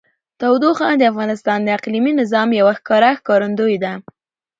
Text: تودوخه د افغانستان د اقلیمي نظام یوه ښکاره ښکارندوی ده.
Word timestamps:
تودوخه 0.39 0.85
د 0.97 1.03
افغانستان 1.11 1.59
د 1.63 1.67
اقلیمي 1.77 2.11
نظام 2.21 2.47
یوه 2.59 2.73
ښکاره 2.79 3.09
ښکارندوی 3.19 3.75
ده. 3.83 3.93